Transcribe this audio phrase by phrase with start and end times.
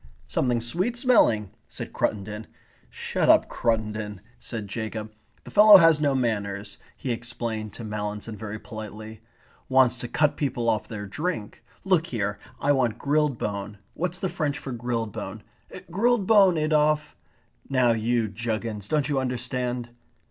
[0.27, 2.47] "Something sweet smelling," said Cruttendon.
[2.89, 5.11] "Shut up, Cruttendon," said Jacob.
[5.43, 9.21] "The fellow has no manners," he explained to Mallinson very politely.
[9.69, 11.63] "Wants to cut people off their drink.
[11.83, 12.39] Look here.
[12.59, 13.77] I want grilled bone.
[13.93, 15.43] What's the French for grilled bone?
[15.91, 17.13] Grilled bone, Adolphe.
[17.69, 19.91] Now you juggins, don't you understand?"